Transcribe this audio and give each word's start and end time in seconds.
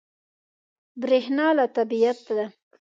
برېښنا 1.01 1.47
له 1.57 1.65
طبیعت 1.75 2.19
ده. 2.37 2.45